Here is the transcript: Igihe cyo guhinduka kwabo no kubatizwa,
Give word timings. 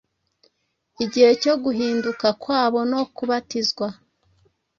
Igihe 1.03 1.31
cyo 1.41 1.53
guhinduka 1.63 2.27
kwabo 2.41 2.79
no 2.91 3.01
kubatizwa, 3.15 3.87